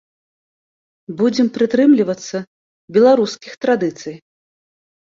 Будзем 1.19 1.47
прытрымлівацца 1.57 2.37
беларускіх 2.99 3.53
традыцый. 3.69 4.15